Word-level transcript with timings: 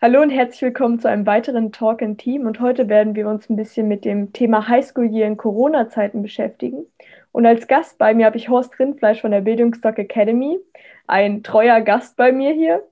Hallo 0.00 0.22
und 0.22 0.30
herzlich 0.30 0.62
willkommen 0.62 1.00
zu 1.00 1.08
einem 1.08 1.26
weiteren 1.26 1.72
Talk 1.72 2.02
in 2.02 2.16
Team. 2.16 2.46
Und 2.46 2.60
heute 2.60 2.88
werden 2.88 3.16
wir 3.16 3.26
uns 3.26 3.50
ein 3.50 3.56
bisschen 3.56 3.88
mit 3.88 4.04
dem 4.04 4.32
Thema 4.32 4.68
Highschool 4.68 5.06
Year 5.06 5.26
in 5.26 5.36
Corona-Zeiten 5.36 6.22
beschäftigen. 6.22 6.86
Und 7.32 7.44
als 7.44 7.66
Gast 7.66 7.98
bei 7.98 8.14
mir 8.14 8.26
habe 8.26 8.36
ich 8.36 8.48
Horst 8.48 8.78
Rindfleisch 8.78 9.22
von 9.22 9.32
der 9.32 9.40
Bildungsdoc 9.40 9.98
Academy, 9.98 10.60
ein 11.08 11.42
treuer 11.42 11.80
Gast 11.80 12.14
bei 12.14 12.30
mir 12.30 12.52
hier. 12.52 12.84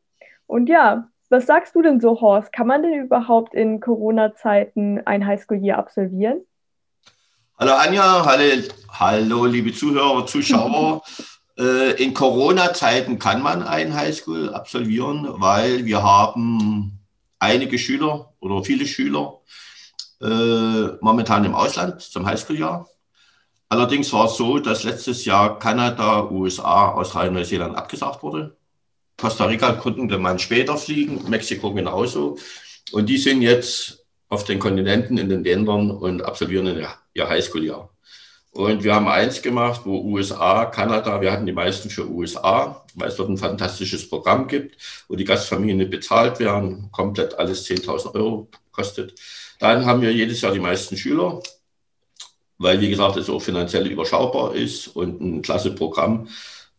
Und 0.48 0.68
ja, 0.68 1.06
was 1.28 1.46
sagst 1.46 1.76
du 1.76 1.82
denn 1.82 2.00
so, 2.00 2.20
Horst? 2.20 2.52
Kann 2.52 2.66
man 2.66 2.82
denn 2.82 2.94
überhaupt 2.94 3.54
in 3.54 3.78
Corona-Zeiten 3.78 5.02
ein 5.06 5.24
Highschool 5.24 5.58
Year 5.58 5.78
absolvieren? 5.78 6.40
Hallo 7.56 7.74
Anja, 7.74 8.24
hallo, 8.26 8.62
hallo 8.90 9.44
liebe 9.44 9.72
Zuhörer, 9.72 10.26
Zuschauer. 10.26 11.02
Äh, 11.58 12.02
in 12.02 12.12
Corona-Zeiten 12.12 13.18
kann 13.18 13.42
man 13.42 13.62
ein 13.62 13.94
Highschool 13.94 14.52
absolvieren, 14.52 15.26
weil 15.40 15.84
wir 15.86 16.02
haben 16.02 17.00
einige 17.38 17.78
Schüler 17.78 18.34
oder 18.40 18.62
viele 18.62 18.86
Schüler 18.86 19.40
äh, 20.20 20.96
momentan 21.00 21.44
im 21.44 21.54
Ausland 21.54 22.02
zum 22.02 22.26
Highschool-Jahr. 22.26 22.88
Allerdings 23.68 24.12
war 24.12 24.26
es 24.26 24.36
so, 24.36 24.58
dass 24.58 24.84
letztes 24.84 25.24
Jahr 25.24 25.58
Kanada, 25.58 26.30
USA, 26.30 26.92
Australien, 26.92 27.34
Neuseeland 27.34 27.76
abgesagt 27.76 28.22
wurde. 28.22 28.56
Costa 29.18 29.46
Rica 29.46 29.72
konnten 29.72 30.08
man 30.20 30.38
später 30.38 30.76
fliegen, 30.76 31.28
Mexiko 31.28 31.72
genauso. 31.72 32.38
Und 32.92 33.08
die 33.08 33.18
sind 33.18 33.42
jetzt 33.42 34.04
auf 34.28 34.44
den 34.44 34.58
Kontinenten, 34.58 35.18
in 35.18 35.28
den 35.28 35.42
Ländern 35.42 35.90
und 35.90 36.22
absolvieren 36.22 36.86
ihr 37.14 37.28
Highschool-Jahr. 37.28 37.95
Und 38.56 38.84
wir 38.84 38.94
haben 38.94 39.06
eins 39.06 39.42
gemacht, 39.42 39.82
wo 39.84 40.00
USA, 40.00 40.64
Kanada, 40.64 41.20
wir 41.20 41.30
hatten 41.30 41.44
die 41.44 41.52
meisten 41.52 41.90
für 41.90 42.08
USA, 42.08 42.86
weil 42.94 43.08
es 43.08 43.16
dort 43.16 43.28
ein 43.28 43.36
fantastisches 43.36 44.08
Programm 44.08 44.48
gibt, 44.48 44.78
wo 45.08 45.14
die 45.14 45.26
Gastfamilien 45.26 45.90
bezahlt 45.90 46.38
werden, 46.38 46.88
komplett 46.90 47.38
alles 47.38 47.66
10.000 47.66 48.14
Euro 48.14 48.48
kostet. 48.72 49.20
Dann 49.60 49.84
haben 49.84 50.00
wir 50.00 50.10
jedes 50.10 50.40
Jahr 50.40 50.52
die 50.52 50.58
meisten 50.58 50.96
Schüler, 50.96 51.42
weil, 52.56 52.80
wie 52.80 52.88
gesagt, 52.88 53.18
es 53.18 53.28
auch 53.28 53.42
finanziell 53.42 53.86
überschaubar 53.88 54.54
ist 54.54 54.88
und 54.88 55.20
ein 55.20 55.42
klasse 55.42 55.74
Programm. 55.74 56.28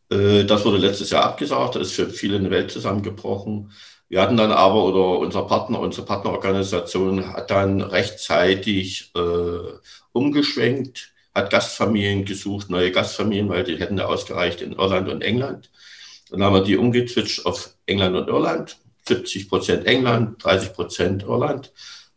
Äh, 0.09 0.45
das 0.45 0.65
wurde 0.65 0.77
letztes 0.77 1.11
Jahr 1.11 1.25
abgesagt, 1.25 1.75
das 1.75 1.89
ist 1.89 1.93
für 1.93 2.09
viele 2.09 2.37
eine 2.37 2.49
Welt 2.49 2.71
zusammengebrochen. 2.71 3.71
Wir 4.09 4.23
hatten 4.23 4.37
dann 4.37 4.51
aber, 4.51 4.83
oder 4.83 5.19
unser 5.19 5.43
Partner, 5.43 5.79
unsere 5.79 6.07
Partnerorganisation 6.07 7.33
hat 7.33 7.51
dann 7.51 7.81
rechtzeitig 7.81 9.11
äh, 9.15 9.77
umgeschwenkt 10.11 11.13
hat 11.37 11.51
Gastfamilien 11.51 12.25
gesucht, 12.25 12.69
neue 12.69 12.91
Gastfamilien, 12.91 13.47
weil 13.47 13.63
die 13.63 13.77
hätten 13.77 13.97
ja 13.97 14.05
ausgereicht 14.05 14.61
in 14.61 14.73
Irland 14.73 15.07
und 15.07 15.21
England. 15.21 15.69
Dann 16.31 16.43
haben 16.43 16.55
wir 16.55 16.63
die 16.63 16.77
umgezwitscht 16.77 17.45
auf 17.45 17.75
England 17.85 18.15
und 18.15 18.27
Irland. 18.27 18.77
70 19.07 19.47
Prozent 19.47 19.85
England, 19.85 20.43
30 20.43 20.73
Prozent 20.73 21.23
Irland. 21.23 21.71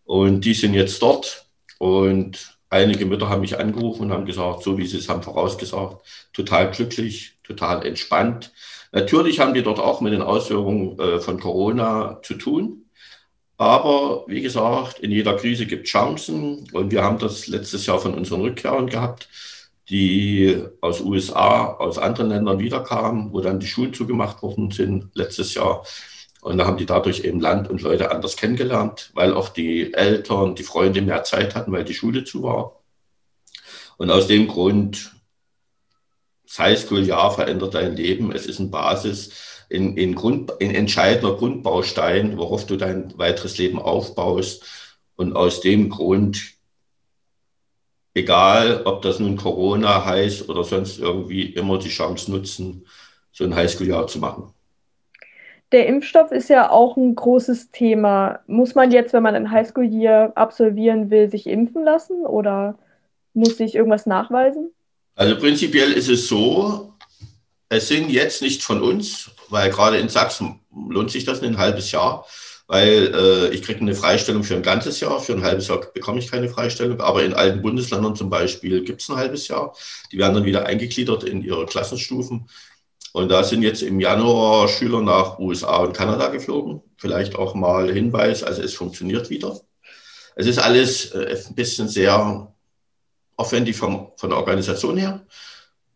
Und 0.05 0.45
die 0.45 0.55
sind 0.55 0.75
jetzt 0.75 1.01
dort. 1.03 1.47
Und 1.79 2.57
einige 2.71 3.07
Mütter 3.07 3.29
haben 3.29 3.43
mich 3.43 3.59
angerufen 3.59 4.05
und 4.05 4.13
haben 4.13 4.25
gesagt, 4.25 4.63
so 4.63 4.79
wie 4.79 4.87
sie 4.87 4.99
es 4.99 5.09
haben 5.09 5.23
vorausgesagt, 5.23 6.05
total 6.33 6.71
glücklich, 6.71 7.35
total 7.45 7.87
entspannt. 7.87 8.53
Natürlich 8.91 9.39
haben 9.39 9.55
die 9.55 9.63
dort 9.63 9.79
auch 9.79 10.01
mit 10.01 10.13
den 10.13 10.23
Auswirkungen 10.23 10.99
äh, 10.99 11.21
von 11.21 11.39
Corona 11.39 12.21
zu 12.23 12.35
tun. 12.35 12.80
Aber 13.61 14.25
wie 14.27 14.41
gesagt, 14.41 15.01
in 15.01 15.11
jeder 15.11 15.37
Krise 15.37 15.67
gibt 15.67 15.85
es 15.85 15.91
Chancen 15.91 16.67
und 16.73 16.91
wir 16.91 17.05
haben 17.05 17.19
das 17.19 17.47
letztes 17.47 17.85
Jahr 17.85 17.99
von 17.99 18.15
unseren 18.15 18.41
Rückkehrern 18.41 18.87
gehabt, 18.87 19.29
die 19.91 20.65
aus 20.81 21.03
USA, 21.03 21.75
aus 21.75 21.99
anderen 21.99 22.31
Ländern 22.31 22.59
wiederkamen, 22.59 23.35
wo 23.35 23.43
dann 23.43 23.61
die 23.61 23.67
Schulen 23.67 23.93
zugemacht 23.93 24.43
worden 24.43 24.71
sind 24.71 25.11
letztes 25.13 25.53
Jahr. 25.53 25.85
Und 26.41 26.57
da 26.57 26.65
haben 26.65 26.79
die 26.79 26.87
dadurch 26.87 27.21
eben 27.21 27.39
Land 27.39 27.69
und 27.69 27.83
Leute 27.83 28.11
anders 28.11 28.39
kennengelernt, 28.39 29.11
weil 29.13 29.35
auch 29.35 29.51
die 29.51 29.93
Eltern, 29.93 30.55
die 30.55 30.63
Freunde 30.63 31.03
mehr 31.03 31.23
Zeit 31.25 31.55
hatten, 31.55 31.71
weil 31.71 31.85
die 31.85 31.93
Schule 31.93 32.25
zu 32.25 32.43
war. 32.43 32.81
Und 33.99 34.11
aus 34.11 34.27
dem 34.27 34.49
Grund, 34.49 35.13
das 36.47 36.59
Highschool-Jahr 36.61 37.31
verändert 37.31 37.75
dein 37.75 37.95
Leben. 37.95 38.33
Es 38.33 38.47
ist 38.47 38.59
eine 38.59 38.71
Basis 38.71 39.50
in, 39.71 39.97
in, 39.97 40.15
Grund, 40.17 40.53
in 40.59 40.75
entscheidender 40.75 41.37
Grundbaustein, 41.37 42.37
worauf 42.37 42.67
du 42.67 42.77
dein 42.77 43.17
weiteres 43.17 43.57
Leben 43.57 43.79
aufbaust. 43.79 44.65
Und 45.17 45.37
aus 45.37 45.61
dem 45.61 45.89
Grund, 45.91 46.55
egal 48.13 48.83
ob 48.85 49.03
das 49.03 49.21
nun 49.21 49.37
Corona 49.37 50.05
heißt 50.05 50.49
oder 50.49 50.65
sonst 50.65 50.99
irgendwie, 50.99 51.45
immer 51.45 51.79
die 51.79 51.89
Chance 51.89 52.31
nutzen, 52.33 52.85
so 53.31 53.45
ein 53.45 53.55
Highschool-Jahr 53.55 54.09
zu 54.09 54.19
machen. 54.19 54.53
Der 55.71 55.87
Impfstoff 55.87 56.33
ist 56.33 56.49
ja 56.49 56.69
auch 56.69 56.97
ein 56.97 57.15
großes 57.15 57.71
Thema. 57.71 58.41
Muss 58.49 58.75
man 58.75 58.91
jetzt, 58.91 59.13
wenn 59.13 59.23
man 59.23 59.37
ein 59.37 59.53
Highschool-Year 59.53 60.33
absolvieren 60.35 61.11
will, 61.11 61.31
sich 61.31 61.47
impfen 61.47 61.85
lassen 61.85 62.27
oder 62.27 62.77
muss 63.35 63.57
sich 63.57 63.77
irgendwas 63.77 64.05
nachweisen? 64.05 64.73
Also 65.15 65.37
prinzipiell 65.39 65.93
ist 65.93 66.09
es 66.09 66.27
so, 66.27 66.95
es 67.69 67.87
sind 67.87 68.11
jetzt 68.11 68.43
nicht 68.43 68.65
von 68.65 68.83
uns, 68.83 69.31
weil 69.51 69.71
gerade 69.71 69.99
in 69.99 70.09
Sachsen 70.09 70.61
lohnt 70.89 71.11
sich 71.11 71.25
das 71.25 71.43
ein 71.43 71.59
halbes 71.59 71.91
Jahr, 71.93 72.27
weil 72.67 73.13
äh, 73.15 73.49
ich 73.49 73.63
kriege 73.63 73.81
eine 73.81 73.95
Freistellung 73.95 74.45
für 74.45 74.55
ein 74.55 74.63
ganzes 74.63 75.01
Jahr, 75.01 75.19
für 75.21 75.33
ein 75.33 75.43
halbes 75.43 75.69
Jahr 75.69 75.81
bekomme 75.93 76.21
ich 76.21 76.31
keine 76.31 76.49
Freistellung, 76.49 77.01
aber 77.01 77.25
in 77.25 77.35
alten 77.35 77.63
Bundesländern 77.63 78.15
zum 78.15 78.31
Beispiel 78.31 78.85
gibt 78.85 79.03
es 79.03 79.09
ein 79.09 79.17
halbes 79.17 79.49
Jahr. 79.49 79.75
Die 80.13 80.19
werden 80.19 80.35
dann 80.35 80.45
wieder 80.45 80.67
eingegliedert 80.67 81.25
in 81.25 81.43
ihre 81.43 81.67
Klassenstufen. 81.67 82.49
Und 83.13 83.29
da 83.29 83.43
sind 83.43 83.63
jetzt 83.63 83.83
im 83.83 83.99
Januar 83.99 84.69
Schüler 84.69 85.03
nach 85.03 85.39
USA 85.41 85.79
und 85.79 85.97
Kanada 85.97 86.29
geflogen. 86.29 86.81
Vielleicht 86.97 87.35
auch 87.35 87.55
mal 87.55 87.93
Hinweis, 87.93 88.45
also 88.45 88.63
es 88.63 88.75
funktioniert 88.75 89.31
wieder. 89.31 89.61
Es 90.37 90.47
ist 90.47 90.59
alles 90.59 91.13
äh, 91.13 91.37
ein 91.49 91.55
bisschen 91.57 91.89
sehr 91.89 92.55
aufwendig 93.37 93.77
vom, 93.77 94.13
von 94.17 94.31
der 94.31 94.39
Organisation 94.39 94.97
her. 94.97 95.27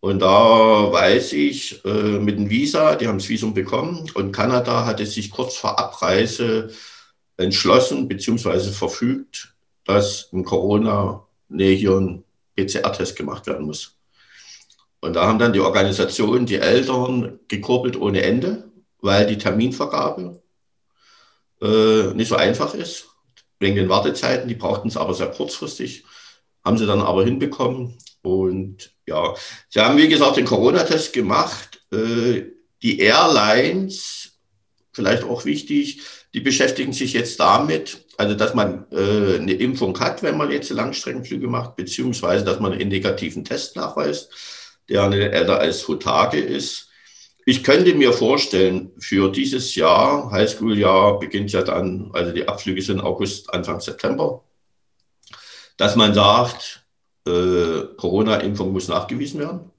Und 0.04 0.19
da 0.19 0.92
weiß 0.92 1.32
ich, 1.32 1.82
äh, 1.87 2.19
mit 2.19 2.37
dem 2.37 2.50
Visa, 2.50 2.94
die 2.94 3.09
haben 3.09 3.16
das 3.16 3.31
Visum 3.31 3.54
bekommen 3.54 4.04
und 4.12 4.32
Kanada 4.32 4.84
hatte 4.84 5.06
sich 5.06 5.31
kurz 5.31 5.56
vor 5.56 5.78
Abreise 5.78 6.69
entschlossen 7.38 8.06
bzw. 8.06 8.70
verfügt, 8.70 9.54
dass 9.87 10.28
im 10.31 10.44
Corona-Nähe 10.44 11.75
hier 11.75 11.97
ein 11.98 12.22
PCR-Test 12.54 13.16
gemacht 13.16 13.47
werden 13.47 13.64
muss. 13.64 13.97
Und 15.00 15.16
da 15.16 15.26
haben 15.26 15.38
dann 15.38 15.54
die 15.54 15.60
Organisationen, 15.60 16.44
die 16.44 16.56
Eltern 16.56 17.41
gekurbelt 17.48 17.97
ohne 17.97 18.25
Ende, 18.25 18.70
weil 19.00 19.26
die 19.26 19.38
Terminvergabe 19.38 20.43
äh, 21.62 22.12
nicht 22.12 22.28
so 22.28 22.37
einfach 22.37 22.75
ist, 22.75 23.09
wegen 23.59 23.76
den 23.76 23.88
Wartezeiten. 23.88 24.48
Die 24.48 24.54
brauchten 24.54 24.88
es 24.88 24.98
aber 24.98 25.14
sehr 25.14 25.31
kurzfristig, 25.31 26.04
haben 26.64 26.78
sie 26.78 26.86
dann 26.86 27.00
aber 27.00 27.25
hinbekommen. 27.25 27.98
Und 28.22 28.91
ja, 29.06 29.34
Sie 29.69 29.80
haben, 29.80 29.98
wie 29.98 30.08
gesagt, 30.08 30.36
den 30.36 30.47
Corona-Test 30.47 31.12
gemacht. 31.12 31.84
Äh, 31.92 32.42
die 32.82 32.98
Airlines, 33.00 34.38
vielleicht 34.92 35.25
auch 35.25 35.44
wichtig, 35.44 36.02
die 36.32 36.41
beschäftigen 36.41 36.92
sich 36.92 37.12
jetzt 37.12 37.38
damit, 37.38 38.06
also 38.16 38.34
dass 38.34 38.54
man 38.54 38.86
äh, 38.91 39.38
eine 39.38 39.52
Impfung 39.52 39.98
hat, 40.00 40.22
wenn 40.22 40.36
man 40.36 40.50
jetzt 40.50 40.70
Langstreckenflüge 40.70 41.49
macht, 41.49 41.76
beziehungsweise 41.76 42.44
dass 42.44 42.61
man 42.61 42.72
einen 42.72 42.88
negativen 42.88 43.44
Test 43.44 43.76
nachweist, 43.76 44.31
der 44.88 45.08
nicht 45.08 45.20
älter 45.20 45.61
als 45.61 45.81
zwei 45.81 45.96
Tage 45.96 46.40
ist. 46.40 46.88
Ich 47.46 47.62
könnte 47.62 47.94
mir 47.94 48.12
vorstellen, 48.12 48.93
für 48.99 49.31
dieses 49.31 49.75
Jahr, 49.75 50.31
Highschool-Jahr 50.31 51.19
beginnt 51.19 51.52
ja 51.52 51.62
dann, 51.62 52.11
also 52.14 52.32
die 52.32 52.49
Abflüge 52.49 52.81
sind 52.81 53.00
August, 53.00 53.52
Anfang 53.52 53.81
September, 53.81 54.43
dass 55.76 55.97
man 55.97 56.15
sagt, 56.15 56.85
äh, 57.26 57.82
Corona-Impfung 57.97 58.73
muss 58.73 58.88
nachgewiesen 58.88 59.41
werden. 59.41 59.71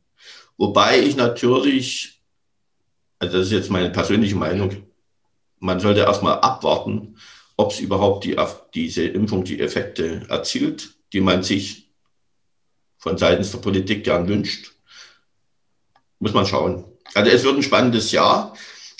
Wobei 0.58 1.00
ich 1.00 1.16
natürlich, 1.16 2.22
also 3.20 3.38
das 3.38 3.48
ist 3.48 3.54
jetzt 3.54 3.70
meine 3.70 3.90
persönliche 3.90 4.36
Meinung, 4.36 4.88
man 5.60 5.80
sollte 5.80 6.02
erstmal 6.02 6.40
abwarten, 6.40 7.18
ob 7.58 7.72
es 7.72 7.80
überhaupt 7.80 8.26
die, 8.26 8.36
diese 8.74 9.06
Impfung 9.06 9.44
die 9.44 9.60
Effekte 9.60 10.26
erzielt, 10.30 10.96
die 11.14 11.22
man 11.22 11.44
sich 11.44 11.90
von 12.98 13.18
seitens 13.18 13.52
der 13.52 13.60
Politik 13.60 14.04
gern 14.04 14.28
wünscht. 14.28 14.74
Muss 16.20 16.34
man 16.34 16.46
schauen. 16.46 16.86
Also 17.14 17.32
es 17.32 17.44
wird 17.44 17.56
ein 17.56 17.64
spannendes 17.64 18.12
Jahr. 18.12 18.56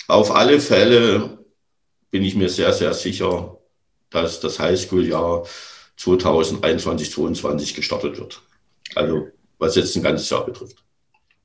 Auf 0.06 0.30
alle 0.30 0.60
Fälle 0.60 1.44
bin 2.10 2.22
ich 2.22 2.36
mir 2.36 2.48
sehr, 2.48 2.72
sehr 2.72 2.94
sicher, 2.94 3.58
dass 4.10 4.40
das 4.40 4.58
Highschool-Jahr 4.58 5.44
2021, 5.96 7.10
2022 7.10 7.74
gestartet 7.74 8.18
wird. 8.18 8.42
Also 8.94 9.28
was 9.58 9.76
jetzt 9.76 9.96
ein 9.96 10.02
ganzes 10.02 10.28
Jahr 10.30 10.44
betrifft. 10.44 10.82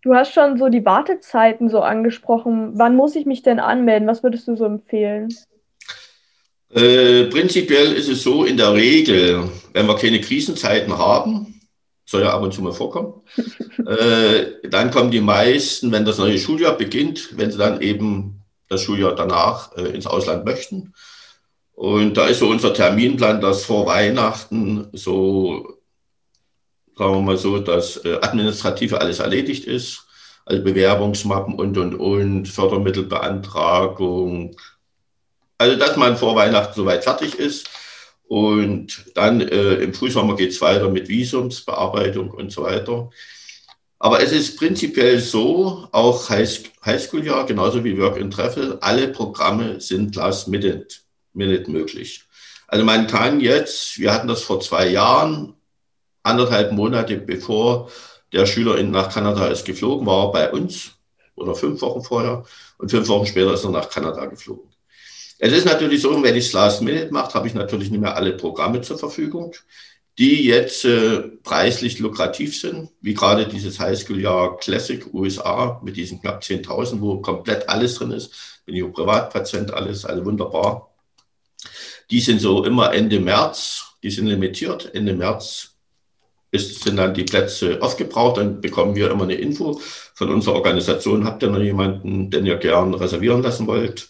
Du 0.01 0.13
hast 0.13 0.33
schon 0.33 0.57
so 0.57 0.69
die 0.69 0.83
Wartezeiten 0.83 1.69
so 1.69 1.80
angesprochen. 1.80 2.71
Wann 2.75 2.95
muss 2.95 3.15
ich 3.15 3.25
mich 3.25 3.44
denn 3.44 3.59
anmelden? 3.59 4.07
Was 4.07 4.24
würdest 4.24 4.48
du 4.48 4.56
so 4.56 4.65
empfehlen? 4.65 5.33
Äh, 6.74 7.25
prinzipiell 7.25 7.94
ist 7.94 8.07
es 8.07 8.24
so, 8.24 8.45
in 8.45 8.57
der 8.57 8.74
Regel, 8.74 9.50
wenn 9.74 9.88
wir 9.88 9.95
keine 9.95 10.21
Krisenzeiten 10.21 10.98
haben, 10.98 11.62
soll 12.06 12.21
ja 12.21 12.33
ab 12.33 12.42
und 12.42 12.53
zu 12.53 12.62
mal 12.62 12.74
vorkommen, 12.74 13.21
äh, 13.86 14.69
dann 14.69 14.89
kommen 14.89 15.12
die 15.12 15.21
meisten, 15.21 15.92
wenn 15.92 16.06
das 16.06 16.18
neue 16.18 16.39
Schuljahr 16.39 16.77
beginnt, 16.77 17.38
wenn 17.38 17.51
sie 17.51 17.57
dann 17.57 17.81
eben 17.81 18.42
das 18.69 18.81
Schuljahr 18.81 19.15
danach 19.15 19.75
äh, 19.77 19.89
ins 19.89 20.07
Ausland 20.07 20.45
möchten. 20.45 20.94
Und 21.81 22.15
da 22.15 22.27
ist 22.27 22.37
so 22.37 22.47
unser 22.47 22.75
Terminplan, 22.75 23.41
dass 23.41 23.65
vor 23.65 23.87
Weihnachten 23.87 24.87
so 24.93 25.79
sagen 26.95 27.15
wir 27.15 27.21
mal 27.21 27.37
so, 27.37 27.57
dass 27.57 27.97
äh, 28.05 28.19
administrative 28.21 29.01
alles 29.01 29.17
erledigt 29.17 29.65
ist, 29.65 30.05
also 30.45 30.63
Bewerbungsmappen 30.63 31.55
und, 31.55 31.79
und, 31.79 31.95
und, 31.95 32.47
Fördermittelbeantragung. 32.47 34.55
Also, 35.57 35.75
dass 35.77 35.97
man 35.97 36.17
vor 36.17 36.35
Weihnachten 36.35 36.75
soweit 36.75 37.03
fertig 37.03 37.33
ist. 37.33 37.67
Und 38.27 39.03
dann 39.15 39.41
äh, 39.41 39.73
im 39.77 39.95
Frühsommer 39.95 40.35
geht 40.35 40.51
es 40.51 40.61
weiter 40.61 40.87
mit 40.87 41.09
Visumsbearbeitung 41.09 42.29
und 42.29 42.51
so 42.51 42.61
weiter. 42.61 43.09
Aber 43.97 44.21
es 44.21 44.31
ist 44.31 44.59
prinzipiell 44.59 45.19
so, 45.19 45.87
auch 45.91 46.29
Highschool-Jahr, 46.29 47.47
genauso 47.47 47.83
wie 47.83 47.97
Work 47.97 48.21
and 48.21 48.31
Travel, 48.31 48.77
alle 48.81 49.07
Programme 49.07 49.81
sind 49.81 50.15
last 50.15 50.47
minute, 50.47 51.01
minute 51.33 51.69
möglich. 51.69 52.25
Also 52.67 52.85
man 52.85 53.07
kann 53.07 53.39
jetzt, 53.39 53.99
wir 53.99 54.13
hatten 54.13 54.27
das 54.27 54.43
vor 54.43 54.59
zwei 54.61 54.87
Jahren, 54.87 55.55
anderthalb 56.23 56.71
Monate 56.71 57.17
bevor 57.17 57.89
der 58.31 58.45
Schüler 58.45 58.77
in, 58.77 58.91
nach 58.91 59.13
Kanada 59.13 59.47
ist 59.47 59.65
geflogen, 59.65 60.05
war 60.05 60.31
bei 60.31 60.51
uns 60.51 60.91
oder 61.35 61.55
fünf 61.55 61.81
Wochen 61.81 62.01
vorher 62.01 62.43
und 62.77 62.89
fünf 62.89 63.07
Wochen 63.07 63.25
später 63.25 63.53
ist 63.53 63.63
er 63.63 63.71
nach 63.71 63.89
Kanada 63.89 64.25
geflogen. 64.25 64.71
Es 65.39 65.51
ist 65.53 65.65
natürlich 65.65 66.01
so, 66.01 66.21
wenn 66.21 66.35
ich 66.35 66.45
es 66.45 66.53
Last 66.53 66.81
Minute 66.81 67.11
mache, 67.11 67.33
habe 67.33 67.47
ich 67.47 67.55
natürlich 67.55 67.89
nicht 67.89 67.99
mehr 67.99 68.15
alle 68.15 68.33
Programme 68.33 68.81
zur 68.81 68.99
Verfügung, 68.99 69.55
die 70.17 70.45
jetzt 70.45 70.85
äh, 70.85 71.19
preislich 71.41 71.99
lukrativ 71.99 72.59
sind, 72.59 72.91
wie 73.01 73.15
gerade 73.15 73.47
dieses 73.47 73.79
Highschool-Jahr 73.79 74.57
Classic 74.57 75.11
USA 75.13 75.81
mit 75.83 75.97
diesen 75.97 76.21
knapp 76.21 76.43
10.000, 76.43 77.01
wo 77.01 77.21
komplett 77.21 77.67
alles 77.69 77.95
drin 77.95 78.11
ist. 78.11 78.61
Bin 78.65 78.75
ich 78.75 78.83
auch 78.83 78.91
Privatpatient, 78.91 79.73
alles, 79.73 80.05
also 80.05 80.23
wunderbar. 80.25 80.90
Die 82.09 82.19
sind 82.19 82.39
so 82.39 82.63
immer 82.63 82.93
Ende 82.93 83.19
März, 83.19 83.95
die 84.03 84.11
sind 84.11 84.27
limitiert. 84.27 84.93
Ende 84.93 85.13
März 85.13 85.71
ist, 86.51 86.83
sind 86.83 86.97
dann 86.97 87.13
die 87.13 87.23
Plätze 87.23 87.81
aufgebraucht, 87.81 88.37
dann 88.37 88.61
bekommen 88.61 88.95
wir 88.95 89.09
immer 89.09 89.23
eine 89.23 89.35
Info 89.35 89.79
von 90.13 90.29
unserer 90.29 90.55
Organisation. 90.55 91.25
Habt 91.25 91.43
ihr 91.43 91.49
noch 91.49 91.59
jemanden, 91.59 92.29
den 92.29 92.45
ihr 92.45 92.57
gern 92.57 92.93
reservieren 92.93 93.41
lassen 93.41 93.67
wollt? 93.67 94.09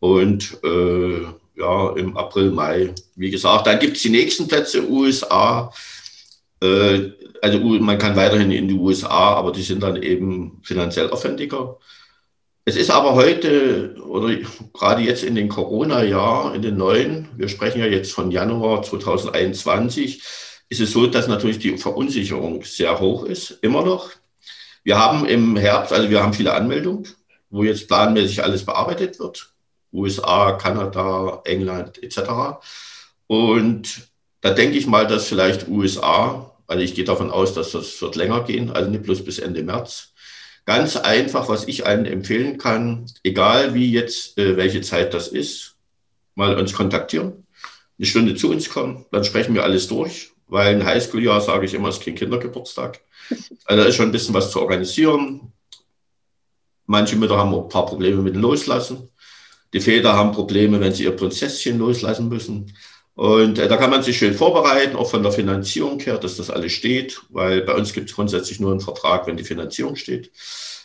Und 0.00 0.58
äh, 0.64 1.22
ja, 1.56 1.92
im 1.96 2.16
April, 2.16 2.50
Mai, 2.50 2.94
wie 3.16 3.30
gesagt, 3.30 3.66
dann 3.66 3.78
gibt 3.78 3.96
es 3.96 4.02
die 4.02 4.10
nächsten 4.10 4.46
Plätze, 4.48 4.88
USA. 4.88 5.72
Äh, 6.60 7.10
also 7.40 7.58
man 7.58 7.98
kann 7.98 8.16
weiterhin 8.16 8.50
in 8.50 8.68
die 8.68 8.74
USA, 8.74 9.34
aber 9.34 9.52
die 9.52 9.62
sind 9.62 9.82
dann 9.82 10.02
eben 10.02 10.60
finanziell 10.62 11.10
aufwendiger. 11.10 11.78
Es 12.68 12.76
ist 12.76 12.90
aber 12.90 13.14
heute 13.14 13.94
oder 14.02 14.36
gerade 14.74 15.00
jetzt 15.00 15.24
in 15.24 15.34
den 15.34 15.48
Corona-Jahr, 15.48 16.54
in 16.54 16.60
den 16.60 16.76
neuen, 16.76 17.26
wir 17.34 17.48
sprechen 17.48 17.80
ja 17.80 17.86
jetzt 17.86 18.12
von 18.12 18.30
Januar 18.30 18.82
2021, 18.82 20.22
ist 20.68 20.78
es 20.78 20.92
so, 20.92 21.06
dass 21.06 21.28
natürlich 21.28 21.60
die 21.60 21.78
Verunsicherung 21.78 22.62
sehr 22.64 23.00
hoch 23.00 23.24
ist, 23.24 23.52
immer 23.62 23.82
noch. 23.82 24.10
Wir 24.84 24.98
haben 24.98 25.24
im 25.24 25.56
Herbst, 25.56 25.94
also 25.94 26.10
wir 26.10 26.22
haben 26.22 26.34
viele 26.34 26.52
Anmeldungen, 26.52 27.08
wo 27.48 27.62
jetzt 27.62 27.88
planmäßig 27.88 28.44
alles 28.44 28.66
bearbeitet 28.66 29.18
wird. 29.18 29.50
USA, 29.90 30.52
Kanada, 30.52 31.40
England 31.46 32.02
etc. 32.02 32.18
Und 33.28 34.10
da 34.42 34.50
denke 34.50 34.76
ich 34.76 34.86
mal, 34.86 35.06
dass 35.06 35.28
vielleicht 35.28 35.68
USA, 35.68 36.54
also 36.66 36.82
ich 36.82 36.94
gehe 36.94 37.04
davon 37.04 37.30
aus, 37.30 37.54
dass 37.54 37.70
das 37.70 38.02
wird 38.02 38.16
länger 38.16 38.44
gehen, 38.44 38.70
also 38.70 38.90
nicht 38.90 39.04
bloß 39.04 39.24
bis 39.24 39.38
Ende 39.38 39.62
März. 39.62 40.12
Ganz 40.68 40.96
einfach, 40.96 41.48
was 41.48 41.66
ich 41.66 41.86
allen 41.86 42.04
empfehlen 42.04 42.58
kann, 42.58 43.06
egal 43.24 43.74
wie 43.74 43.90
jetzt, 43.90 44.36
äh, 44.38 44.56
welche 44.56 44.82
Zeit 44.82 45.14
das 45.14 45.28
ist, 45.28 45.76
mal 46.34 46.56
uns 46.58 46.74
kontaktieren, 46.74 47.46
eine 47.98 48.06
Stunde 48.06 48.34
zu 48.36 48.50
uns 48.50 48.68
kommen, 48.68 49.06
dann 49.10 49.24
sprechen 49.24 49.54
wir 49.54 49.64
alles 49.64 49.88
durch 49.88 50.32
weil 50.48 50.74
ein 50.74 50.84
Highschool-Jahr, 50.84 51.40
sage 51.40 51.66
ich 51.66 51.74
immer, 51.74 51.90
ist 51.90 52.02
kein 52.02 52.14
Kindergeburtstag. 52.14 53.00
Also 53.64 53.82
da 53.82 53.88
ist 53.88 53.96
schon 53.96 54.08
ein 54.08 54.12
bisschen 54.12 54.34
was 54.34 54.50
zu 54.50 54.60
organisieren. 54.60 55.52
Manche 56.86 57.16
Mütter 57.16 57.36
haben 57.36 57.54
auch 57.54 57.64
ein 57.64 57.68
paar 57.68 57.86
Probleme 57.86 58.22
mit 58.22 58.34
dem 58.34 58.42
Loslassen. 58.42 59.10
Die 59.74 59.80
Väter 59.80 60.14
haben 60.14 60.32
Probleme, 60.32 60.80
wenn 60.80 60.94
sie 60.94 61.04
ihr 61.04 61.14
Prinzesschen 61.14 61.78
loslassen 61.78 62.28
müssen. 62.28 62.72
Und 63.18 63.58
äh, 63.58 63.66
da 63.66 63.76
kann 63.76 63.90
man 63.90 64.04
sich 64.04 64.16
schön 64.16 64.32
vorbereiten, 64.32 64.94
auch 64.94 65.10
von 65.10 65.24
der 65.24 65.32
Finanzierung 65.32 65.98
her, 65.98 66.18
dass 66.18 66.36
das 66.36 66.50
alles 66.50 66.70
steht, 66.70 67.20
weil 67.30 67.62
bei 67.62 67.74
uns 67.74 67.92
gibt 67.92 68.08
es 68.08 68.14
grundsätzlich 68.14 68.60
nur 68.60 68.70
einen 68.70 68.78
Vertrag, 68.78 69.26
wenn 69.26 69.36
die 69.36 69.42
Finanzierung 69.42 69.96
steht. 69.96 70.30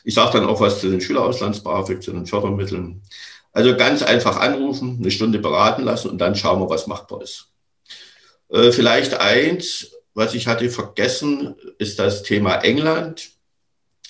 Ich 0.03 0.15
sage 0.15 0.39
dann 0.39 0.47
auch 0.47 0.59
was 0.59 0.81
zu 0.81 0.89
den 0.89 0.99
Schülerauslands-BAföG, 0.99 2.01
zu 2.01 2.11
den 2.11 2.25
Fördermitteln. 2.25 3.03
Also 3.51 3.77
ganz 3.77 4.01
einfach 4.01 4.37
anrufen, 4.37 4.97
eine 4.99 5.11
Stunde 5.11 5.37
beraten 5.37 5.83
lassen 5.83 6.09
und 6.09 6.17
dann 6.17 6.35
schauen 6.35 6.59
wir, 6.59 6.71
was 6.71 6.87
machbar 6.87 7.21
ist. 7.21 7.49
Äh, 8.49 8.71
vielleicht 8.71 9.13
eins, 9.13 9.91
was 10.15 10.33
ich 10.33 10.47
hatte 10.47 10.71
vergessen, 10.71 11.53
ist 11.77 11.99
das 11.99 12.23
Thema 12.23 12.55
England. 12.63 13.29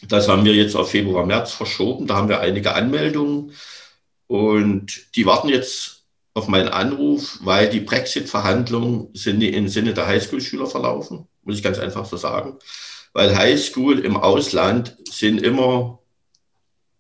Das 0.08 0.30
haben 0.30 0.46
wir 0.46 0.54
jetzt 0.54 0.78
auf 0.78 0.92
Februar, 0.92 1.26
März 1.26 1.52
verschoben. 1.52 2.08
Da 2.08 2.16
haben 2.16 2.30
wir 2.30 2.40
einige 2.40 2.74
Anmeldungen 2.74 3.52
und 4.28 5.14
die 5.18 5.26
warten 5.26 5.50
jetzt 5.50 6.03
auf 6.34 6.48
meinen 6.48 6.70
Anruf, 6.70 7.40
weil 7.44 7.70
die 7.70 7.80
Brexit-Verhandlungen 7.80 9.10
sind 9.14 9.42
im 9.42 9.68
Sinne 9.68 9.94
der 9.94 10.08
Highschool-Schüler 10.08 10.68
verlaufen, 10.68 11.28
muss 11.44 11.58
ich 11.58 11.64
ganz 11.64 11.80
einfach 11.80 12.06
so 12.06 12.18
sagen. 12.18 12.58
Weil 13.14 13.38
Highschool 13.38 14.00
im 14.00 14.18
Ausland 14.18 14.98
sind 15.10 15.42
immer 15.42 16.00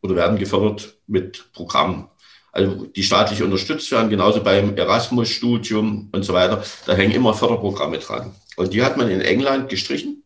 oder 0.02 0.16
werden 0.16 0.38
gefördert 0.38 0.98
mit 1.08 1.52
Programmen 1.54 2.10
also 2.54 2.86
die 2.86 3.04
staatlich 3.04 3.42
unterstützt 3.42 3.92
werden, 3.92 4.12
genauso 4.12 4.44
beim 4.44 4.78
Erasmus-Studium 4.78 6.10
und 6.12 6.24
so 6.24 6.34
weiter. 6.34 6.64
Da 6.86 6.94
hängen 6.94 7.12
immer 7.12 7.34
Förderprogramme 7.34 7.98
dran. 7.98 8.34
Und 8.56 8.74
die 8.74 8.84
hat 8.84 8.96
man 8.96 9.10
in 9.10 9.22
England 9.22 9.70
gestrichen, 9.70 10.24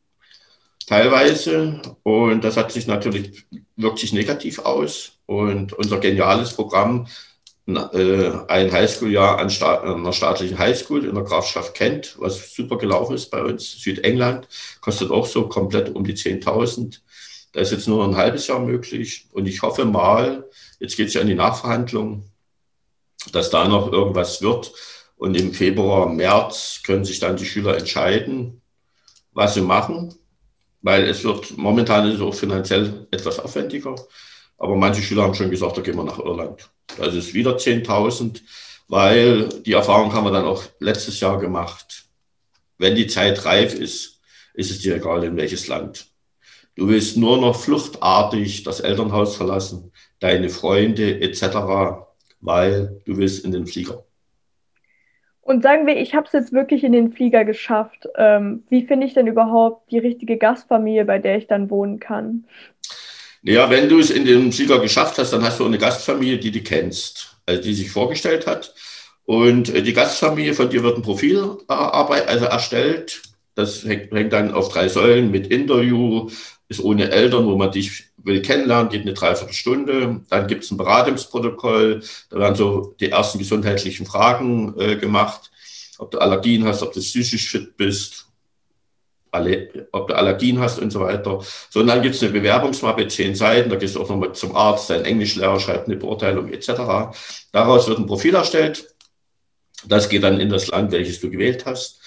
teilweise. 0.86 1.82
Und 2.04 2.44
das 2.44 2.58
hat 2.58 2.74
sich 2.74 2.86
natürlich, 2.86 3.46
wirkt 3.78 4.00
sich 4.00 4.12
negativ 4.12 4.60
aus. 4.60 5.14
Und 5.26 5.72
unser 5.72 6.00
geniales 6.00 6.54
Programm, 6.54 7.08
ein 7.68 8.72
Highschool-Jahr 8.72 9.40
an, 9.40 9.50
einer 9.50 10.14
staatlichen 10.14 10.58
Highschool 10.58 11.06
in 11.06 11.16
der 11.16 11.24
Grafschaft 11.24 11.74
Kent, 11.74 12.16
was 12.18 12.54
super 12.54 12.78
gelaufen 12.78 13.16
ist 13.16 13.30
bei 13.30 13.44
uns, 13.44 13.82
Südengland, 13.82 14.48
kostet 14.80 15.12
auch 15.12 15.26
so 15.26 15.50
komplett 15.50 15.94
um 15.94 16.04
die 16.06 16.16
10.000. 16.16 17.00
Da 17.52 17.60
ist 17.60 17.72
jetzt 17.72 17.88
nur 17.88 18.06
ein 18.06 18.16
halbes 18.16 18.48
Jahr 18.48 18.60
möglich. 18.60 19.28
Und 19.32 19.48
ich 19.48 19.62
hoffe 19.62 19.84
mal, 19.84 20.48
Jetzt 20.80 20.96
geht 20.96 21.08
es 21.08 21.14
ja 21.14 21.22
in 21.22 21.28
die 21.28 21.36
Nachverhandlungen, 21.36 22.32
dass 23.32 23.50
da 23.50 23.68
noch 23.68 23.92
irgendwas 23.92 24.42
wird. 24.42 24.72
Und 25.16 25.36
im 25.36 25.54
Februar, 25.54 26.08
März 26.08 26.82
können 26.86 27.06
sich 27.06 27.20
dann 27.20 27.38
die 27.38 27.46
Schüler 27.46 27.78
entscheiden, 27.78 28.62
was 29.32 29.56
sie 29.56 29.62
machen, 29.62 30.14
weil 30.82 31.04
es 31.06 31.24
wird 31.24 31.58
momentan 31.58 32.10
ist 32.12 32.22
auch 32.22 32.36
finanziell 32.36 33.08
etwas 33.10 33.40
aufwendiger. 33.40 33.96
Aber 34.60 34.76
manche 34.76 35.02
Schüler 35.02 35.24
haben 35.24 35.34
schon 35.34 35.50
gesagt, 35.50 35.78
da 35.78 35.82
gehen 35.82 35.96
wir 35.96 36.04
nach 36.04 36.20
Irland. 36.20 36.70
Das 36.98 37.14
ist 37.14 37.34
wieder 37.34 37.58
10.000, 37.58 38.42
weil 38.88 39.50
die 39.64 39.74
Erfahrung 39.74 40.14
haben 40.14 40.26
wir 40.26 40.32
dann 40.32 40.46
auch 40.46 40.64
letztes 40.80 41.20
Jahr 41.20 41.40
gemacht. 41.40 42.06
Wenn 42.78 42.96
die 42.96 43.08
Zeit 43.08 43.46
reif 43.46 43.74
ist, 43.74 44.20
ist 44.54 44.72
es 44.72 44.80
dir 44.80 44.96
egal, 44.96 45.24
in 45.24 45.38
welches 45.38 45.68
Land. 45.68 46.08
Du 46.76 46.88
willst 46.88 47.18
nur 47.18 47.38
noch 47.38 47.60
fluchtartig 47.60 48.64
das 48.64 48.80
Elternhaus 48.80 49.36
verlassen 49.36 49.92
deine 50.20 50.50
Freunde 50.50 51.22
etc., 51.22 52.06
weil 52.40 53.02
du 53.06 53.18
willst 53.18 53.46
in 53.46 53.52
den 53.52 53.68
Flieger. 53.68 54.04
Und 55.42 55.64
sagen 55.64 55.88
wir, 55.88 55.96
ich 55.96 56.14
habe 56.14 56.28
es 56.28 56.34
jetzt 56.34 56.52
wirklich 56.52 56.84
in 56.84 56.92
den 56.92 57.14
Flieger 57.14 57.46
geschafft. 57.46 58.08
Ähm, 58.18 58.64
wie 58.70 58.86
finde 58.86 59.08
ich 59.08 59.14
denn 59.14 59.28
überhaupt 59.28 59.90
die 59.92 59.98
richtige 59.98 60.38
Gastfamilie, 60.38 61.06
bei 61.06 61.20
der 61.20 61.38
ich 61.38 61.48
dann 61.48 61.70
wohnen 61.70 62.00
kann? 62.00 62.46
Ja, 63.48 63.70
wenn 63.70 63.88
du 63.88 63.98
es 64.00 64.10
in 64.10 64.26
den 64.26 64.52
Flieger 64.52 64.80
geschafft 64.80 65.18
hast, 65.18 65.32
dann 65.32 65.42
hast 65.42 65.62
du 65.62 65.66
eine 65.66 65.78
Gastfamilie, 65.78 66.38
die 66.38 66.52
du 66.52 66.60
kennst, 66.60 67.38
also 67.46 67.62
die 67.62 67.74
sich 67.74 67.90
vorgestellt 67.90 68.46
hat. 68.46 68.74
Und 69.24 69.70
äh, 69.70 69.82
die 69.82 69.94
Gastfamilie 69.94 70.54
von 70.54 70.70
dir 70.70 70.84
wird 70.84 70.98
ein 70.98 71.02
Profil 71.02 71.58
also 71.70 72.46
erstellt. 72.46 73.22
Das 73.56 73.86
hängt 73.86 74.34
dann 74.34 74.54
auf 74.54 74.68
drei 74.68 74.90
Säulen 74.90 75.32
mit 75.32 75.48
Interview, 75.48 76.30
ist 76.68 76.84
ohne 76.84 77.10
Eltern, 77.10 77.46
wo 77.46 77.56
man 77.56 77.72
dich 77.72 78.08
will 78.18 78.42
kennenlernen, 78.42 78.90
geht 78.90 79.04
eine 79.04 79.14
Dreiviertelstunde. 79.14 80.24
Dann 80.30 80.48
gibt 80.48 80.66
es 80.66 80.72
ein 80.72 80.78
Beratungsprotokoll, 80.78 82.04
da 82.30 82.40
werden 82.40 82.56
so 82.56 82.96
die 83.00 83.12
ersten 83.12 83.40
gesundheitlichen 83.40 84.06
Fragen 84.06 84.78
äh, 84.78 84.98
gemacht. 84.98 85.52
ob 86.00 86.12
du 86.12 86.20
Allergien 86.20 86.66
hast, 86.66 86.84
ob 86.84 86.92
du 86.92 87.00
psychisch 87.00 87.50
fit 87.50 87.78
bist, 87.78 88.27
ob 89.92 90.08
du 90.08 90.16
Allergien 90.16 90.60
hast 90.60 90.80
und 90.80 90.92
so 90.92 91.02
weiter. 91.02 91.42
So, 91.70 91.80
und 91.82 91.88
dann 91.88 92.02
gibt 92.02 92.16
es 92.16 92.24
eine 92.24 92.32
Bewerbungsmappe, 92.32 93.08
zehn 93.08 93.36
Seiten, 93.36 93.70
da 93.70 93.76
gehst 93.76 93.96
du 93.96 94.02
auch 94.02 94.10
nochmal 94.10 94.34
zum 94.34 94.56
Arzt, 94.56 94.90
dein 94.90 95.06
Englischlehrer 95.06 95.60
schreibt 95.60 95.88
eine 95.88 95.98
Beurteilung 95.98 96.52
etc. 96.52 96.70
Daraus 97.52 97.88
wird 97.88 98.00
ein 98.00 98.06
Profil 98.06 98.36
erstellt. 98.36 98.94
Das 99.86 100.10
geht 100.10 100.24
dann 100.24 100.40
in 100.40 100.50
das 100.50 100.68
Land, 100.68 100.92
welches 100.92 101.20
du 101.20 101.30
gewählt 101.30 101.66
hast. 101.66 102.02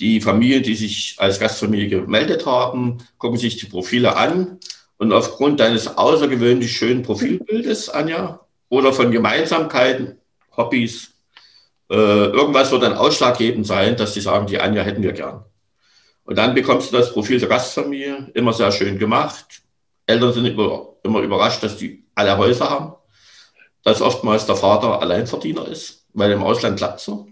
Die 0.00 0.20
Familien, 0.20 0.62
die 0.62 0.74
sich 0.74 1.14
als 1.18 1.38
Gastfamilie 1.38 1.88
gemeldet 1.88 2.46
haben, 2.46 2.98
gucken 3.18 3.38
sich 3.38 3.56
die 3.56 3.66
Profile 3.66 4.16
an 4.16 4.58
und 4.98 5.12
aufgrund 5.12 5.60
deines 5.60 5.96
außergewöhnlich 5.96 6.76
schönen 6.76 7.02
Profilbildes, 7.02 7.88
Anja, 7.88 8.40
oder 8.68 8.92
von 8.92 9.10
Gemeinsamkeiten, 9.10 10.18
Hobbys, 10.56 11.12
äh, 11.90 11.94
irgendwas 11.94 12.72
wird 12.72 12.82
dann 12.82 12.94
ausschlaggebend 12.94 13.66
sein, 13.66 13.96
dass 13.96 14.14
sie 14.14 14.20
sagen, 14.20 14.46
die 14.46 14.58
Anja 14.58 14.82
hätten 14.82 15.02
wir 15.02 15.12
gern. 15.12 15.44
Und 16.24 16.36
dann 16.36 16.54
bekommst 16.54 16.92
du 16.92 16.96
das 16.96 17.12
Profil 17.12 17.38
der 17.38 17.48
Gastfamilie, 17.48 18.30
immer 18.34 18.52
sehr 18.52 18.72
schön 18.72 18.98
gemacht. 18.98 19.62
Eltern 20.06 20.32
sind 20.32 20.46
immer, 20.46 20.94
immer 21.02 21.20
überrascht, 21.20 21.62
dass 21.62 21.76
die 21.76 22.04
alle 22.14 22.36
Häuser 22.36 22.70
haben, 22.70 22.94
dass 23.82 24.00
oftmals 24.00 24.46
der 24.46 24.56
Vater 24.56 25.00
Alleinverdiener 25.00 25.68
ist, 25.68 26.06
weil 26.14 26.32
im 26.32 26.42
Ausland 26.42 26.78
klappt 26.78 27.00
so. 27.00 27.28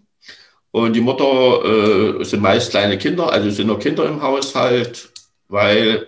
Und 0.71 0.95
die 0.95 1.01
Mutter 1.01 2.21
äh, 2.21 2.25
sind 2.25 2.43
meist 2.43 2.71
kleine 2.71 2.97
Kinder, 2.99 3.31
also 3.31 3.51
sind 3.51 3.67
nur 3.67 3.79
Kinder 3.79 4.07
im 4.07 4.23
Haushalt, 4.23 5.13
weil 5.49 6.07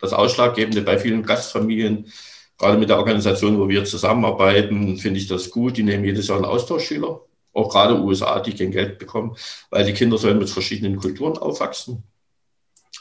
das 0.00 0.12
Ausschlaggebende 0.12 0.82
bei 0.82 0.98
vielen 0.98 1.22
Gastfamilien, 1.22 2.12
gerade 2.58 2.76
mit 2.76 2.88
der 2.88 2.98
Organisation, 2.98 3.58
wo 3.58 3.68
wir 3.68 3.84
zusammenarbeiten, 3.84 4.96
finde 4.98 5.20
ich 5.20 5.28
das 5.28 5.50
gut. 5.50 5.76
Die 5.76 5.82
nehmen 5.82 6.04
jedes 6.04 6.26
Jahr 6.26 6.38
einen 6.38 6.46
Austauschschüler, 6.46 7.20
auch 7.52 7.68
gerade 7.68 8.00
USA, 8.00 8.40
die 8.40 8.54
kein 8.54 8.72
Geld 8.72 8.98
bekommen, 8.98 9.36
weil 9.70 9.84
die 9.84 9.92
Kinder 9.94 10.18
sollen 10.18 10.38
mit 10.38 10.50
verschiedenen 10.50 10.96
Kulturen 10.96 11.38
aufwachsen. 11.38 12.02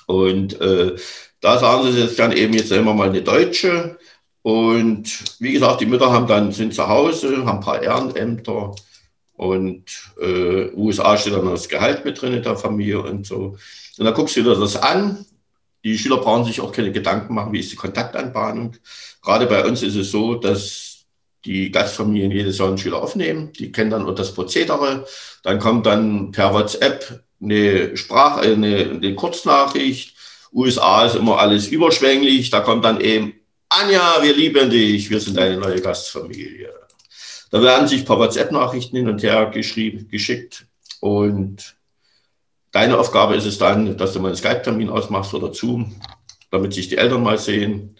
Und 0.10 0.60
äh, 0.60 0.96
da 1.40 1.60
sagen 1.60 1.92
sie 1.92 2.00
jetzt 2.00 2.18
dann 2.18 2.32
eben, 2.32 2.54
jetzt 2.54 2.72
nehmen 2.72 2.86
wir 2.86 2.96
mal 2.96 3.10
eine 3.10 3.22
Deutsche. 3.22 4.00
Und 4.42 5.08
wie 5.40 5.54
gesagt, 5.54 5.82
die 5.82 5.86
Mütter 5.86 6.12
haben 6.12 6.26
dann, 6.26 6.52
sind 6.52 6.74
zu 6.74 6.88
Hause, 6.88 7.46
haben 7.46 7.60
ein 7.60 7.60
paar 7.60 7.84
Ehrenämter. 7.84 8.74
Und 9.34 9.84
äh, 10.20 10.72
USA 10.74 11.16
steht 11.16 11.34
dann 11.34 11.46
das 11.46 11.70
Gehalt 11.70 12.06
mit 12.06 12.20
drin 12.20 12.34
in 12.34 12.42
der 12.42 12.58
Familie 12.58 13.04
und 13.04 13.28
so. 13.28 13.56
Und 14.00 14.06
dann 14.06 14.16
guckst 14.16 14.36
du 14.36 14.42
dir 14.42 14.56
das 14.56 14.78
an. 14.78 15.24
Die 15.84 15.96
Schüler 15.96 16.18
brauchen 16.18 16.46
sich 16.46 16.60
auch 16.60 16.72
keine 16.72 16.92
Gedanken 16.92 17.36
machen, 17.36 17.54
wie 17.54 17.60
ist 17.60 17.72
die 17.72 17.76
Kontaktanbahnung. 17.76 18.78
Gerade 19.22 19.46
bei 19.46 19.64
uns 19.64 19.84
ist 19.84 19.96
es 19.96 20.10
so, 20.10 20.34
dass 20.34 21.06
die 21.46 21.70
Gastfamilien 21.70 22.32
jedes 22.32 22.58
Jahr 22.58 22.70
einen 22.70 22.80
Schüler 22.80 23.04
aufnehmen. 23.04 23.54
Die 23.54 23.72
kennen 23.72 23.92
dann 23.92 24.16
das 24.16 24.34
Prozedere. 24.34 25.06
Dann 25.44 25.60
kommt 25.60 25.86
dann 25.86 26.32
per 26.32 26.52
WhatsApp 26.52 27.24
eine 27.42 27.96
Sprach, 27.98 28.44
äh, 28.44 28.54
eine, 28.54 28.92
eine 28.92 29.16
Kurznachricht. 29.16 30.16
USA 30.54 31.06
ist 31.06 31.16
immer 31.16 31.40
alles 31.40 31.68
überschwänglich. 31.68 32.50
Da 32.50 32.62
kommt 32.62 32.86
dann 32.86 33.02
eben, 33.02 33.34
Anja, 33.70 34.18
wir 34.22 34.36
lieben 34.36 34.70
dich, 34.70 35.10
wir 35.10 35.20
sind 35.20 35.38
deine 35.38 35.58
neue 35.58 35.82
Gastfamilie. 35.82 36.74
Da 37.52 37.62
werden 37.62 37.88
sich 37.88 38.02
ein 38.02 38.06
paar 38.06 38.20
WhatsApp-Nachrichten 38.20 38.98
hin 38.98 39.10
und 39.10 39.24
her 39.24 39.48
geschrieben, 39.48 40.08
geschickt. 40.10 40.66
Und 41.00 41.76
deine 42.72 42.98
Aufgabe 42.98 43.36
ist 43.36 43.46
es 43.46 43.58
dann, 43.58 43.98
dass 43.98 44.14
du 44.14 44.20
mal 44.20 44.30
einen 44.30 44.38
Skype-Termin 44.38 44.90
ausmachst 44.90 45.34
oder 45.34 45.54
Zoom, 45.54 45.96
damit 46.52 46.74
sich 46.74 46.90
die 46.90 46.98
Eltern 46.98 47.24
mal 47.24 47.38
sehen. 47.38 47.96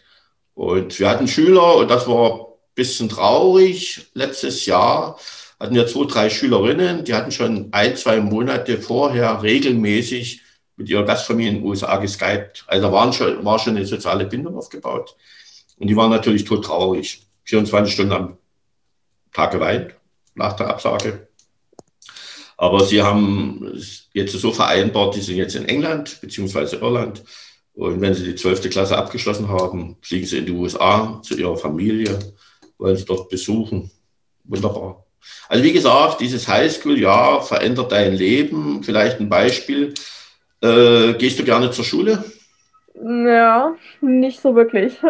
Und 0.54 1.00
wir 1.00 1.10
hatten 1.10 1.28
Schüler, 1.28 1.78
und 1.78 1.90
das 1.90 2.08
war 2.08 2.40
ein 2.40 2.46
bisschen 2.76 3.10
traurig, 3.10 4.08
letztes 4.14 4.66
Jahr 4.66 5.18
hatten 5.60 5.76
wir 5.76 5.88
zwei, 5.88 6.06
drei 6.06 6.30
Schülerinnen, 6.30 7.04
die 7.04 7.14
hatten 7.14 7.32
schon 7.32 7.68
ein, 7.72 7.96
zwei 7.98 8.20
Monate 8.22 8.82
vorher 8.82 9.44
regelmäßig 9.44 10.42
mit 10.78 10.90
ihrer 10.90 11.04
Gastfamilie 11.04 11.52
in 11.52 11.56
den 11.58 11.66
USA 11.66 11.98
geskypt. 11.98 12.64
Also 12.68 12.92
waren 12.92 13.12
schon, 13.12 13.44
war 13.44 13.60
schon 13.60 13.76
eine 13.76 13.86
soziale 13.86 14.26
Bindung 14.26 14.56
aufgebaut. 14.56 15.16
Und 15.78 15.88
die 15.88 15.96
waren 15.96 16.10
natürlich 16.10 16.46
tot 16.46 16.64
traurig. 16.64 17.28
24 17.44 17.94
Stunden 17.94 18.14
am 18.14 18.38
Tag 19.34 19.52
geweint 19.52 19.96
nach 20.36 20.54
der 20.54 20.70
Absage. 20.70 21.28
Aber 22.56 22.84
sie 22.86 23.02
haben 23.02 23.82
jetzt 24.14 24.34
so 24.34 24.52
vereinbart, 24.52 25.16
die 25.16 25.22
sind 25.22 25.38
jetzt 25.38 25.56
in 25.56 25.66
England 25.66 26.20
bzw. 26.22 26.78
Irland. 26.78 27.24
Und 27.74 28.02
wenn 28.02 28.14
sie 28.14 28.26
die 28.26 28.36
12. 28.36 28.70
Klasse 28.70 28.98
abgeschlossen 28.98 29.48
haben, 29.50 29.98
fliegen 30.02 30.26
sie 30.26 30.40
in 30.40 30.46
die 30.46 30.52
USA 30.52 31.22
zu 31.24 31.38
ihrer 31.38 31.58
Familie, 31.58 32.20
wollen 32.78 32.98
sie 32.98 33.06
dort 33.06 33.30
besuchen. 33.30 33.90
Wunderbar. 34.44 35.06
Also 35.48 35.64
wie 35.64 35.74
gesagt, 35.74 36.22
dieses 36.22 36.48
Highschool-Jahr 36.48 37.42
verändert 37.42 37.92
dein 37.92 38.16
Leben. 38.16 38.84
Vielleicht 38.84 39.20
ein 39.20 39.30
Beispiel. 39.30 39.94
Äh, 40.62 41.14
gehst 41.14 41.40
du 41.40 41.44
gerne 41.44 41.72
zur 41.72 41.86
Schule? 41.86 42.24
Ja, 42.94 43.76
nicht 44.02 44.42
so 44.42 44.56
wirklich. 44.56 44.94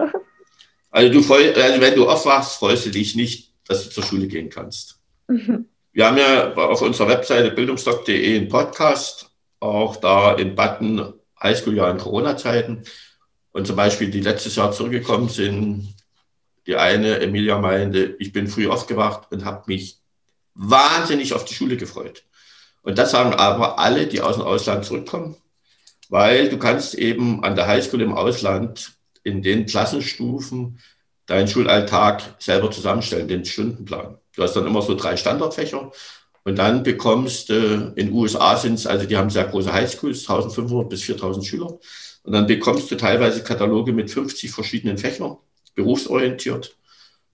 Also, 0.92 1.14
du 1.14 1.22
freu, 1.22 1.54
also 1.54 1.82
wenn 1.82 1.94
du 1.94 2.10
aufwachst, 2.10 2.58
freust 2.58 2.88
du 2.88 2.90
dich 2.90 3.16
nicht, 3.16 3.54
dass 3.68 3.84
du 3.84 3.92
zur 3.92 4.04
Schule 4.04 4.28
gehen 4.28 4.50
kannst. 4.50 5.00
Mhm. 5.28 5.68
Wir 5.92 6.08
haben 6.08 6.18
ja 6.18 6.52
auf 6.56 6.82
unserer 6.82 7.10
Webseite 7.10 7.52
bildungsdoc.de 7.52 8.38
einen 8.38 8.50
Podcast, 8.50 9.30
auch 9.60 9.98
da 9.98 10.34
in 10.34 10.56
Button 10.56 11.14
Highschool-Jahr 11.42 11.92
in 11.92 11.98
Corona-Zeiten. 11.98 12.84
Und 13.52 13.68
zum 13.68 13.76
Beispiel, 13.76 14.10
die 14.10 14.22
letztes 14.22 14.56
Jahr 14.56 14.72
zurückgekommen 14.72 15.30
sind, 15.30 15.94
die 16.70 16.76
eine, 16.76 17.20
Emilia, 17.20 17.58
meinte, 17.58 18.16
ich 18.20 18.32
bin 18.32 18.48
früh 18.48 18.70
aufgewacht 18.70 19.32
und 19.32 19.44
habe 19.44 19.64
mich 19.66 19.98
wahnsinnig 20.54 21.34
auf 21.34 21.44
die 21.44 21.56
Schule 21.56 21.78
gefreut. 21.78 22.26
Und 22.84 23.00
das 23.00 23.10
sagen 23.10 23.34
aber 23.34 23.80
alle, 23.80 24.06
die 24.06 24.22
aus 24.22 24.36
dem 24.36 24.46
Ausland 24.46 24.86
zurückkommen, 24.86 25.36
weil 26.10 26.48
du 26.50 26.60
kannst 26.60 26.94
eben 26.94 27.44
an 27.44 27.56
der 27.56 27.66
Highschool 27.66 28.04
im 28.04 28.14
Ausland 28.14 28.92
in 29.24 29.42
den 29.42 29.66
Klassenstufen 29.66 30.80
deinen 31.26 31.48
Schulalltag 31.48 32.36
selber 32.38 32.70
zusammenstellen, 32.70 33.28
den 33.28 33.46
Stundenplan. 33.46 34.20
Du 34.36 34.44
hast 34.44 34.56
dann 34.56 34.68
immer 34.68 34.84
so 34.84 34.94
drei 34.94 35.18
Standardfächer 35.18 35.92
und 36.44 36.56
dann 36.56 36.84
bekommst 36.84 37.50
du, 37.50 37.94
in 37.96 38.14
USA 38.14 38.56
sind 38.58 38.76
es, 38.76 38.86
also 38.86 39.08
die 39.08 39.18
haben 39.18 39.32
sehr 39.32 39.46
große 39.46 39.74
Highschools, 39.74 40.30
1500 40.30 40.88
bis 40.88 41.02
4000 41.02 41.46
Schüler. 41.48 41.80
Und 42.22 42.34
dann 42.34 42.46
bekommst 42.46 42.92
du 42.92 42.96
teilweise 42.96 43.44
Kataloge 43.44 43.92
mit 43.92 44.12
50 44.12 44.52
verschiedenen 44.52 45.00
Fächern, 45.00 45.38
berufsorientiert. 45.80 46.76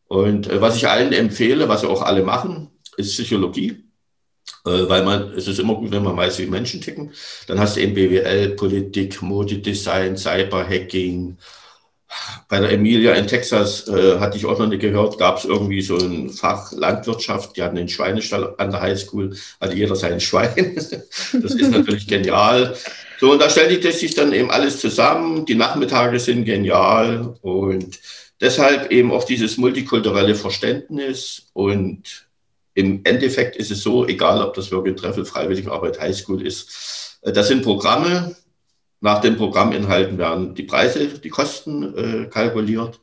Und 0.08 0.50
äh, 0.50 0.62
was 0.62 0.78
ich 0.78 0.88
allen 0.88 1.14
empfehle, 1.14 1.68
was 1.68 1.84
auch 1.84 2.04
alle 2.04 2.24
machen, 2.24 2.70
ist 2.96 3.14
Psychologie, 3.14 3.84
äh, 4.66 4.88
weil 4.88 5.04
man, 5.04 5.34
es 5.34 5.48
ist 5.48 5.60
immer 5.60 5.76
gut, 5.76 5.92
wenn 5.92 6.04
man 6.04 6.16
weiß, 6.16 6.40
wie 6.40 6.46
Menschen 6.46 6.80
ticken. 6.82 7.12
Dann 7.48 7.60
hast 7.60 7.76
du 7.76 7.82
eben 7.82 7.96
BWL, 7.96 8.50
Politik, 8.50 9.22
Modedesign, 9.22 10.16
Cyberhacking. 10.16 11.38
Bei 12.48 12.60
der 12.60 12.72
Emilia 12.72 13.14
in 13.16 13.28
Texas 13.28 13.88
äh, 13.88 14.20
hatte 14.20 14.38
ich 14.38 14.46
auch 14.46 14.60
noch 14.60 14.68
nicht 14.68 14.80
gehört, 14.80 15.18
gab 15.18 15.40
es 15.40 15.46
irgendwie 15.46 15.82
so 15.82 15.98
ein 15.98 16.30
Fach 16.30 16.72
Landwirtschaft. 16.72 17.58
Die 17.58 17.64
hatten 17.64 17.78
einen 17.78 17.90
Schweinestall 17.90 18.54
an 18.58 18.72
der 18.72 18.82
Highschool, 18.82 19.36
hatte 19.60 19.76
jeder 19.76 19.96
sein 19.96 20.20
Schwein. 20.28 20.76
das 20.76 20.92
ist 20.92 21.72
natürlich 21.72 22.08
genial. 22.08 22.78
So, 23.20 23.32
und 23.32 23.42
da 23.42 23.50
stellt 23.50 23.82
sich 23.82 24.14
dann 24.14 24.34
eben 24.34 24.52
alles 24.52 24.80
zusammen. 24.80 25.46
Die 25.46 25.56
Nachmittage 25.56 26.20
sind 26.20 26.46
genial 26.46 27.36
und 27.42 28.00
deshalb 28.42 28.92
eben 28.92 29.12
auch 29.12 29.24
dieses 29.24 29.58
multikulturelle 29.58 30.36
Verständnis 30.36 31.50
und 31.54 32.26
im 32.74 33.02
Endeffekt 33.06 33.56
ist 33.56 33.72
es 33.72 33.82
so, 33.82 34.06
egal 34.06 34.42
ob 34.44 34.54
das 34.54 34.72
Work 34.72 34.98
Treffel, 34.98 35.26
Freiwilligenarbeit, 35.26 36.00
Highschool 36.00 36.46
ist, 36.46 37.20
äh, 37.22 37.32
das 37.32 37.48
sind 37.48 37.64
Programme. 37.64 38.36
Nach 39.02 39.22
den 39.22 39.38
Programminhalten 39.38 40.18
werden 40.18 40.56
die 40.56 40.64
Preise, 40.64 41.08
die 41.08 41.30
Kosten 41.30 41.96
äh, 41.98 42.28
kalkuliert. 42.28 43.00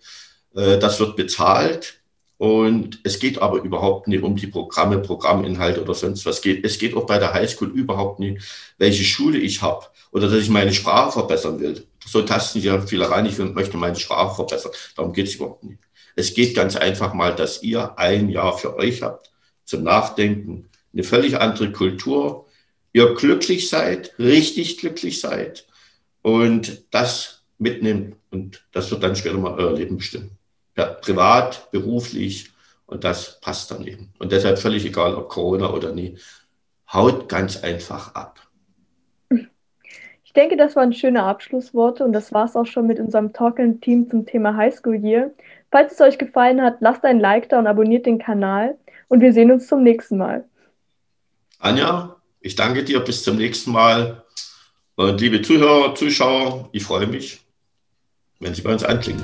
Äh, 0.54 0.78
das 0.78 1.00
wird 1.00 1.16
bezahlt. 1.16 2.02
Und 2.36 2.98
es 3.04 3.18
geht 3.20 3.40
aber 3.40 3.62
überhaupt 3.62 4.08
nicht 4.08 4.24
um 4.24 4.34
die 4.36 4.48
Programme, 4.48 4.98
Programminhalte 4.98 5.80
oder 5.80 5.94
sonst 5.94 6.26
was. 6.26 6.44
Es 6.44 6.78
geht 6.78 6.96
auch 6.96 7.06
bei 7.06 7.18
der 7.18 7.32
Highschool 7.32 7.70
überhaupt 7.70 8.18
nicht, 8.18 8.42
welche 8.78 9.04
Schule 9.04 9.38
ich 9.38 9.62
habe 9.62 9.86
oder 10.10 10.28
dass 10.28 10.42
ich 10.42 10.50
meine 10.50 10.72
Sprache 10.72 11.12
verbessern 11.12 11.60
will. 11.60 11.86
So 12.06 12.22
tasten 12.22 12.60
ja 12.60 12.80
viele 12.80 13.10
rein, 13.10 13.26
ich 13.26 13.38
möchte 13.38 13.76
meine 13.76 13.96
Sprache 13.96 14.34
verbessern. 14.34 14.72
Darum 14.96 15.12
geht 15.12 15.28
es 15.28 15.34
überhaupt 15.36 15.64
nicht. 15.64 15.80
Es 16.16 16.34
geht 16.34 16.54
ganz 16.54 16.76
einfach 16.76 17.14
mal, 17.14 17.34
dass 17.34 17.62
ihr 17.62 17.98
ein 17.98 18.28
Jahr 18.28 18.58
für 18.58 18.76
euch 18.76 19.02
habt 19.02 19.30
zum 19.64 19.82
Nachdenken, 19.82 20.68
eine 20.92 21.04
völlig 21.04 21.40
andere 21.40 21.72
Kultur, 21.72 22.46
ihr 22.92 23.14
glücklich 23.14 23.68
seid, 23.68 24.12
richtig 24.18 24.78
glücklich 24.78 25.20
seid 25.20 25.66
und 26.20 26.84
das 26.90 27.42
mitnimmt 27.58 28.16
und 28.30 28.64
das 28.72 28.90
wird 28.90 29.02
dann 29.02 29.16
später 29.16 29.38
mal 29.38 29.58
euer 29.58 29.72
Leben 29.72 29.96
bestimmen. 29.96 30.36
Ja, 30.76 30.86
privat, 30.86 31.70
beruflich 31.70 32.50
und 32.86 33.04
das 33.04 33.40
passt 33.40 33.70
dann 33.70 33.86
eben. 33.86 34.12
Und 34.18 34.32
deshalb 34.32 34.58
völlig 34.58 34.84
egal, 34.84 35.14
ob 35.14 35.28
Corona 35.28 35.70
oder 35.70 35.92
nie, 35.92 36.18
haut 36.92 37.28
ganz 37.28 37.58
einfach 37.58 38.14
ab. 38.14 38.40
Ich 40.32 40.40
denke, 40.40 40.56
das 40.56 40.76
waren 40.76 40.94
schöne 40.94 41.24
Abschlussworte 41.24 42.06
und 42.06 42.14
das 42.14 42.32
war 42.32 42.46
es 42.46 42.56
auch 42.56 42.64
schon 42.64 42.86
mit 42.86 42.98
unserem 42.98 43.34
Talking-Team 43.34 44.08
zum 44.08 44.24
Thema 44.24 44.56
Highschool 44.56 44.96
Year. 45.04 45.30
Falls 45.70 45.92
es 45.92 46.00
euch 46.00 46.16
gefallen 46.16 46.62
hat, 46.62 46.78
lasst 46.80 47.04
ein 47.04 47.20
Like 47.20 47.50
da 47.50 47.58
und 47.58 47.66
abonniert 47.66 48.06
den 48.06 48.18
Kanal 48.18 48.78
und 49.08 49.20
wir 49.20 49.34
sehen 49.34 49.50
uns 49.50 49.66
zum 49.66 49.82
nächsten 49.82 50.16
Mal. 50.16 50.46
Anja, 51.58 52.16
Ich 52.40 52.56
danke 52.56 52.82
dir, 52.82 53.00
bis 53.00 53.22
zum 53.22 53.36
nächsten 53.36 53.72
Mal. 53.72 54.24
Und 54.94 55.20
liebe 55.20 55.42
Zuhörer, 55.42 55.94
Zuschauer, 55.94 56.70
ich 56.72 56.82
freue 56.82 57.06
mich, 57.06 57.42
wenn 58.40 58.54
Sie 58.54 58.62
bei 58.62 58.72
uns 58.72 58.84
anklingen. 58.84 59.22